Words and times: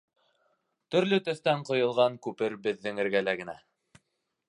Төрлө 0.95 1.19
төҫтән 1.27 1.67
ҡойолған 1.69 2.17
күпер 2.27 2.59
беҙҙең 2.67 3.03
эргәлә 3.07 3.37
генә. 3.45 3.61